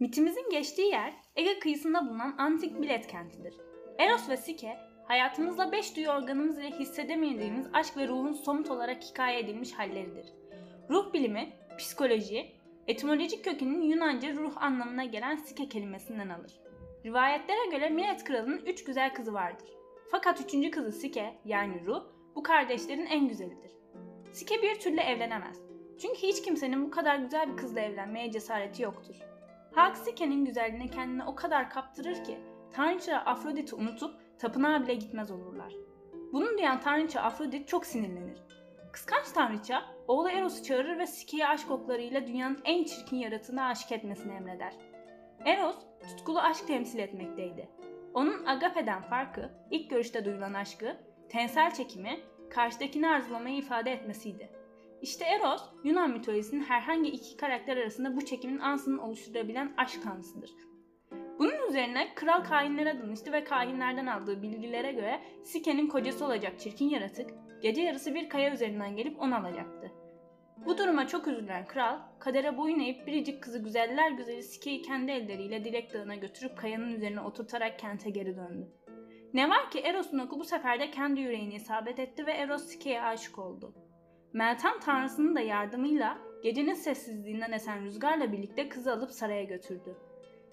Mitimizin 0.00 0.50
geçtiği 0.50 0.90
yer 0.90 1.12
Ege 1.36 1.58
kıyısında 1.58 2.08
bulunan 2.08 2.34
antik 2.38 2.78
Milet 2.78 3.06
kentidir. 3.06 3.54
Eros 3.98 4.28
ve 4.28 4.36
Sike, 4.36 4.76
hayatımızda 5.04 5.72
beş 5.72 5.96
duyu 5.96 6.08
organımız 6.08 6.58
ile 6.58 6.70
hissedemediğimiz 6.70 7.66
aşk 7.72 7.96
ve 7.96 8.08
ruhun 8.08 8.32
somut 8.32 8.70
olarak 8.70 9.02
hikaye 9.02 9.38
edilmiş 9.38 9.72
halleridir. 9.72 10.26
Ruh 10.90 11.12
bilimi, 11.12 11.52
psikoloji, 11.78 12.52
etimolojik 12.86 13.44
kökeninin 13.44 13.82
Yunanca 13.82 14.34
ruh 14.34 14.62
anlamına 14.62 15.04
gelen 15.04 15.36
Sike 15.36 15.68
kelimesinden 15.68 16.28
alır. 16.28 16.60
Rivayetlere 17.04 17.70
göre 17.70 17.88
Milet 17.88 18.24
kralının 18.24 18.62
üç 18.66 18.84
güzel 18.84 19.14
kızı 19.14 19.34
vardır. 19.34 19.68
Fakat 20.10 20.40
üçüncü 20.40 20.70
kızı 20.70 20.92
Sike 20.92 21.38
yani 21.44 21.86
Ruh 21.86 22.02
bu 22.34 22.42
kardeşlerin 22.42 23.06
en 23.06 23.28
güzelidir. 23.28 23.72
Sike 24.32 24.62
bir 24.62 24.80
türlü 24.80 25.00
evlenemez. 25.00 25.62
Çünkü 26.02 26.18
hiç 26.18 26.42
kimsenin 26.42 26.86
bu 26.86 26.90
kadar 26.90 27.16
güzel 27.16 27.52
bir 27.52 27.56
kızla 27.56 27.80
evlenmeye 27.80 28.32
cesareti 28.32 28.82
yoktur. 28.82 29.27
Halk 29.78 29.96
Sike'nin 29.96 30.44
güzelliğine 30.44 30.88
kendini 30.88 31.24
o 31.24 31.34
kadar 31.34 31.70
kaptırır 31.70 32.24
ki 32.24 32.38
Tanrıça 32.72 33.16
Afrodit'i 33.16 33.74
unutup 33.74 34.14
tapınağa 34.38 34.82
bile 34.82 34.94
gitmez 34.94 35.30
olurlar. 35.30 35.72
Bunu 36.32 36.58
duyan 36.58 36.80
Tanrıça 36.80 37.20
Afrodit 37.20 37.68
çok 37.68 37.86
sinirlenir. 37.86 38.38
Kıskanç 38.92 39.32
Tanrıça 39.34 39.84
oğlu 40.08 40.30
Eros'u 40.30 40.64
çağırır 40.64 40.98
ve 40.98 41.06
Sike'yi 41.06 41.46
aşk 41.46 41.70
oklarıyla 41.70 42.26
dünyanın 42.26 42.60
en 42.64 42.84
çirkin 42.84 43.16
yaratığına 43.16 43.66
aşık 43.66 43.92
etmesini 43.92 44.32
emreder. 44.32 44.72
Eros 45.44 45.76
tutkulu 46.08 46.40
aşk 46.40 46.66
temsil 46.66 46.98
etmekteydi. 46.98 47.68
Onun 48.14 48.46
Agape'den 48.46 49.02
farkı, 49.02 49.50
ilk 49.70 49.90
görüşte 49.90 50.24
duyulan 50.24 50.54
aşkı, 50.54 50.96
tensel 51.28 51.74
çekimi, 51.74 52.20
karşıdakini 52.50 53.08
arzulamayı 53.08 53.56
ifade 53.56 53.92
etmesiydi. 53.92 54.50
İşte 55.02 55.24
Eros, 55.24 55.62
Yunan 55.84 56.10
mitolojisinin 56.10 56.64
herhangi 56.64 57.10
iki 57.10 57.36
karakter 57.36 57.76
arasında 57.76 58.16
bu 58.16 58.24
çekimin 58.24 58.58
ansını 58.58 59.04
oluşturabilen 59.04 59.72
aşk 59.76 60.02
tanrısıdır. 60.02 60.50
Bunun 61.38 61.68
üzerine 61.68 62.14
kral 62.14 62.44
kahinlere 62.44 63.02
danıştı 63.02 63.32
ve 63.32 63.44
kahinlerden 63.44 64.06
aldığı 64.06 64.42
bilgilere 64.42 64.92
göre 64.92 65.20
Sike'nin 65.44 65.88
kocası 65.88 66.24
olacak 66.24 66.60
çirkin 66.60 66.88
yaratık, 66.88 67.30
gece 67.62 67.82
yarısı 67.82 68.14
bir 68.14 68.28
kaya 68.28 68.54
üzerinden 68.54 68.96
gelip 68.96 69.20
onu 69.20 69.36
alacaktı. 69.36 69.92
Bu 70.66 70.78
duruma 70.78 71.06
çok 71.06 71.28
üzülen 71.28 71.66
kral, 71.66 71.98
kadere 72.18 72.56
boyun 72.56 72.80
eğip 72.80 73.06
biricik 73.06 73.42
kızı 73.42 73.58
güzeller 73.58 74.10
güzeli 74.10 74.42
Sike'yi 74.42 74.82
kendi 74.82 75.10
elleriyle 75.10 75.64
Dilek 75.64 75.94
Dağı'na 75.94 76.14
götürüp 76.14 76.58
kayanın 76.58 76.92
üzerine 76.92 77.20
oturtarak 77.20 77.78
kente 77.78 78.10
geri 78.10 78.36
döndü. 78.36 78.68
Ne 79.34 79.48
var 79.48 79.70
ki 79.70 79.78
Eros'un 79.78 80.18
oku 80.18 80.40
bu 80.40 80.44
sefer 80.44 80.80
de 80.80 80.90
kendi 80.90 81.20
yüreğini 81.20 81.54
isabet 81.54 81.98
etti 81.98 82.26
ve 82.26 82.32
Eros 82.32 82.64
Sike'ye 82.64 83.02
aşık 83.02 83.38
oldu. 83.38 83.74
Meltem 84.32 84.80
tanrısının 84.80 85.36
da 85.36 85.40
yardımıyla 85.40 86.18
gecenin 86.42 86.74
sessizliğinden 86.74 87.52
esen 87.52 87.84
rüzgarla 87.84 88.32
birlikte 88.32 88.68
kızı 88.68 88.92
alıp 88.92 89.10
saraya 89.10 89.44
götürdü. 89.44 89.96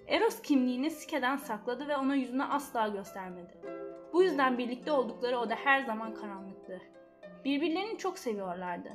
Eros 0.08 0.42
kimliğini 0.42 0.92
Sike'den 0.92 1.36
sakladı 1.36 1.88
ve 1.88 1.98
ona 1.98 2.16
yüzünü 2.16 2.44
asla 2.44 2.88
göstermedi. 2.88 3.54
Bu 4.14 4.24
yüzden 4.24 4.58
birlikte 4.58 4.92
oldukları 4.92 5.38
oda 5.38 5.56
her 5.56 5.82
zaman 5.82 6.14
karanlıktı. 6.14 6.82
Birbirlerini 7.46 7.98
çok 7.98 8.20
seviyorlardı. 8.20 8.90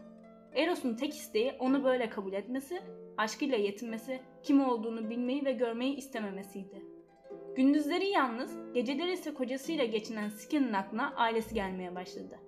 Eros'un 0.55 0.97
tek 0.97 1.15
isteği 1.15 1.53
onu 1.59 1.85
böyle 1.85 2.11
kabul 2.11 2.33
etmesi, 2.33 2.83
aşkıyla 3.17 3.57
yetinmesi, 3.57 4.21
kim 4.43 4.65
olduğunu 4.69 5.11
bilmeyi 5.11 5.45
ve 5.45 5.53
görmeyi 5.53 5.97
istememesiydi. 5.97 6.83
Gündüzleri 7.57 8.09
yalnız, 8.09 8.73
geceleri 8.75 9.13
ise 9.13 9.35
kocasıyla 9.35 9.85
geçinen 9.85 10.29
Sike'nin 10.29 10.73
aklına 10.73 11.15
ailesi 11.17 11.55
gelmeye 11.55 11.95
başladı. 11.95 12.39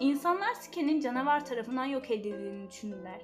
İnsanlar 0.00 0.54
Sike'nin 0.54 1.00
canavar 1.00 1.44
tarafından 1.44 1.84
yok 1.84 2.10
edildiğini 2.10 2.68
düşündüler. 2.68 3.20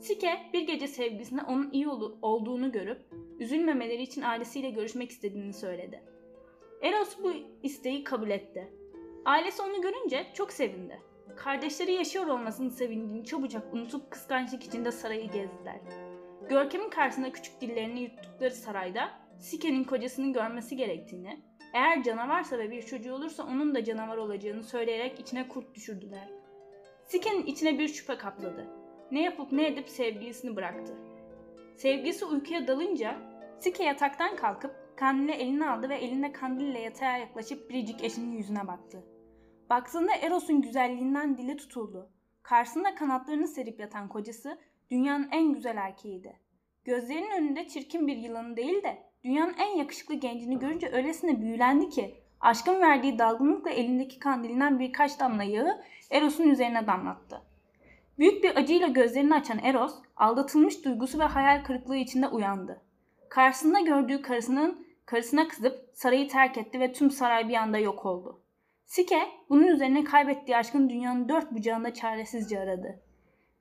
Sike 0.00 0.50
bir 0.52 0.60
gece 0.60 0.88
sevgilisine 0.88 1.42
onun 1.42 1.70
iyi 1.70 1.88
olduğunu 2.22 2.72
görüp 2.72 3.02
üzülmemeleri 3.38 4.02
için 4.02 4.22
ailesiyle 4.22 4.70
görüşmek 4.70 5.10
istediğini 5.10 5.52
söyledi. 5.52 6.02
Eros 6.82 7.16
bu 7.22 7.32
isteği 7.62 8.04
kabul 8.04 8.30
etti. 8.30 8.72
Ailesi 9.24 9.62
onu 9.62 9.82
görünce 9.82 10.26
çok 10.34 10.52
sevindi. 10.52 11.00
Kardeşleri 11.36 11.92
yaşıyor 11.92 12.26
olmasının 12.26 12.68
sevincini 12.68 13.24
çabucak 13.24 13.74
unutup 13.74 14.10
kıskançlık 14.10 14.64
içinde 14.64 14.92
sarayı 14.92 15.30
gezdiler. 15.30 15.80
Görkem'in 16.48 16.90
karşısında 16.90 17.32
küçük 17.32 17.60
dillerini 17.60 18.00
yuttukları 18.00 18.54
sarayda 18.54 19.10
Sike'nin 19.38 19.84
kocasını 19.84 20.32
görmesi 20.32 20.76
gerektiğini, 20.76 21.42
eğer 21.72 22.02
canavarsa 22.02 22.58
ve 22.58 22.70
bir 22.70 22.82
çocuğu 22.82 23.14
olursa 23.14 23.44
onun 23.44 23.74
da 23.74 23.84
canavar 23.84 24.16
olacağını 24.16 24.62
söyleyerek 24.62 25.20
içine 25.20 25.48
kurt 25.48 25.74
düşürdüler. 25.74 26.28
Sike'nin 27.04 27.46
içine 27.46 27.78
bir 27.78 27.88
şüphe 27.88 28.18
kapladı. 28.18 28.66
Ne 29.10 29.22
yapıp 29.22 29.52
ne 29.52 29.66
edip 29.66 29.88
sevgilisini 29.88 30.56
bıraktı. 30.56 30.94
Sevgilisi 31.76 32.24
uykuya 32.24 32.68
dalınca 32.68 33.16
Sike 33.58 33.84
yataktan 33.84 34.36
kalkıp 34.36 34.96
kandili 34.96 35.32
eline 35.32 35.68
aldı 35.68 35.88
ve 35.88 35.96
elinde 35.96 36.32
kandille 36.32 36.80
yatağa 36.80 37.16
yaklaşıp 37.18 37.70
biricik 37.70 38.04
eşinin 38.04 38.36
yüzüne 38.36 38.66
baktı. 38.66 39.04
Baktığında 39.70 40.12
Eros'un 40.14 40.62
güzelliğinden 40.62 41.38
dili 41.38 41.56
tutuldu. 41.56 42.10
Karşısında 42.42 42.94
kanatlarını 42.94 43.48
serip 43.48 43.80
yatan 43.80 44.08
kocası 44.08 44.58
dünyanın 44.90 45.28
en 45.32 45.52
güzel 45.52 45.76
erkeğiydi. 45.76 46.40
Gözlerinin 46.86 47.30
önünde 47.30 47.68
çirkin 47.68 48.06
bir 48.06 48.16
yılanı 48.16 48.56
değil 48.56 48.82
de 48.82 48.98
dünyanın 49.24 49.54
en 49.58 49.76
yakışıklı 49.76 50.14
gencini 50.14 50.58
görünce 50.58 50.90
öylesine 50.92 51.40
büyülendi 51.40 51.88
ki 51.88 52.14
aşkın 52.40 52.80
verdiği 52.80 53.18
dalgınlıkla 53.18 53.70
elindeki 53.70 54.18
kandilinden 54.18 54.78
birkaç 54.78 55.20
damla 55.20 55.42
yağı 55.42 55.82
Eros'un 56.10 56.48
üzerine 56.48 56.86
damlattı. 56.86 57.42
Büyük 58.18 58.44
bir 58.44 58.56
acıyla 58.56 58.88
gözlerini 58.88 59.34
açan 59.34 59.58
Eros, 59.58 59.94
aldatılmış 60.16 60.84
duygusu 60.84 61.18
ve 61.18 61.24
hayal 61.24 61.64
kırıklığı 61.64 61.96
içinde 61.96 62.28
uyandı. 62.28 62.82
Karşısında 63.28 63.80
gördüğü 63.80 64.22
karısının 64.22 64.86
karısına 65.06 65.48
kızıp 65.48 65.90
sarayı 65.94 66.28
terk 66.28 66.58
etti 66.58 66.80
ve 66.80 66.92
tüm 66.92 67.10
saray 67.10 67.48
bir 67.48 67.54
anda 67.54 67.78
yok 67.78 68.06
oldu. 68.06 68.42
Sike 68.84 69.22
bunun 69.50 69.66
üzerine 69.66 70.04
kaybettiği 70.04 70.56
aşkın 70.56 70.90
dünyanın 70.90 71.28
dört 71.28 71.52
bucağında 71.52 71.94
çaresizce 71.94 72.60
aradı. 72.60 73.05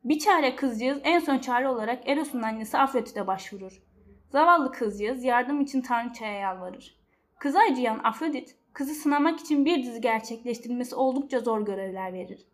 Bir 0.05 0.19
çare 0.19 0.55
kızcağız 0.55 1.01
en 1.03 1.19
son 1.19 1.37
çare 1.37 1.67
olarak 1.67 2.09
Eros'un 2.09 2.41
annesi 2.41 2.77
Afrodit'e 2.77 3.27
başvurur. 3.27 3.81
Zavallı 4.29 4.71
kızcağız 4.71 5.23
yardım 5.23 5.61
için 5.61 5.81
Tanrıça'ya 5.81 6.39
yalvarır. 6.39 6.99
Kızı 7.39 7.59
acıyan 7.71 7.99
Afrodit, 8.03 8.55
kızı 8.73 8.93
sınamak 8.93 9.39
için 9.39 9.65
bir 9.65 9.83
dizi 9.83 10.01
gerçekleştirilmesi 10.01 10.95
oldukça 10.95 11.39
zor 11.39 11.65
görevler 11.65 12.13
verir. 12.13 12.47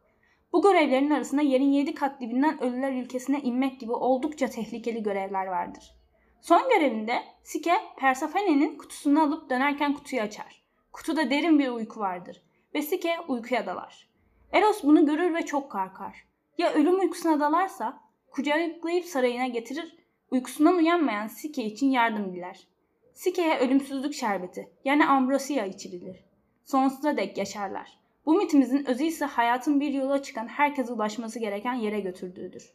Bu 0.53 0.61
görevlerin 0.61 1.09
arasında 1.09 1.41
yerin 1.41 1.71
yedi 1.71 1.93
kat 1.93 2.21
dibinden 2.21 2.63
ölüler 2.63 2.93
ülkesine 2.93 3.39
inmek 3.41 3.79
gibi 3.79 3.91
oldukça 3.91 4.47
tehlikeli 4.47 5.03
görevler 5.03 5.45
vardır. 5.45 5.95
Son 6.41 6.69
görevinde 6.69 7.23
Sike, 7.43 7.75
Persephone'nin 7.97 8.77
kutusunu 8.77 9.21
alıp 9.21 9.49
dönerken 9.49 9.93
kutuyu 9.93 10.21
açar. 10.21 10.63
Kutuda 10.91 11.29
derin 11.29 11.59
bir 11.59 11.69
uyku 11.69 11.99
vardır 11.99 12.41
ve 12.75 12.81
Sike 12.81 13.15
uykuya 13.27 13.65
dalar. 13.65 14.09
Eros 14.51 14.83
bunu 14.83 15.05
görür 15.05 15.33
ve 15.33 15.45
çok 15.45 15.71
korkar. 15.71 16.30
Ya 16.57 16.73
ölüm 16.73 16.99
uykusuna 16.99 17.39
dalarsa 17.39 17.99
kucaklayıp 18.31 19.05
sarayına 19.05 19.47
getirir, 19.47 19.97
uykusundan 20.31 20.75
uyanmayan 20.75 21.27
Sike 21.27 21.63
için 21.63 21.89
yardım 21.91 22.33
diler. 22.33 22.67
Sike'ye 23.13 23.59
ölümsüzlük 23.59 24.13
şerbeti 24.13 24.69
yani 24.85 25.05
ambrosia 25.05 25.65
içirilir. 25.65 26.23
Sonsuza 26.65 27.17
dek 27.17 27.37
yaşarlar. 27.37 27.99
Bu 28.25 28.35
mitimizin 28.35 28.85
özü 28.85 29.03
ise 29.03 29.25
hayatın 29.25 29.79
bir 29.79 29.93
yola 29.93 30.23
çıkan 30.23 30.47
herkese 30.47 30.93
ulaşması 30.93 31.39
gereken 31.39 31.73
yere 31.73 31.99
götürdüğüdür. 31.99 32.73